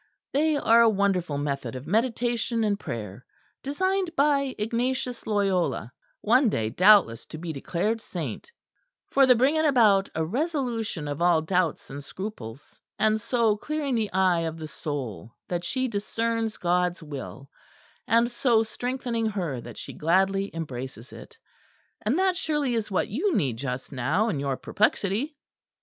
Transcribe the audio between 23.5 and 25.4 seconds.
just now in your perplexity."